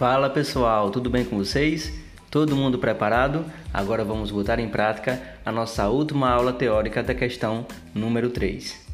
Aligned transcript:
Fala 0.00 0.30
pessoal, 0.30 0.90
tudo 0.90 1.10
bem 1.10 1.26
com 1.26 1.36
vocês? 1.36 1.92
Todo 2.30 2.56
mundo 2.56 2.78
preparado? 2.78 3.44
Agora 3.70 4.02
vamos 4.02 4.30
botar 4.30 4.58
em 4.58 4.66
prática 4.66 5.20
a 5.44 5.52
nossa 5.52 5.90
última 5.90 6.30
aula 6.30 6.54
teórica 6.54 7.02
da 7.02 7.14
questão 7.14 7.66
número 7.94 8.30
3. 8.30 8.89